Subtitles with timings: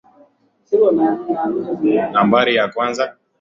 [2.11, 3.03] Nambari ya kwanza.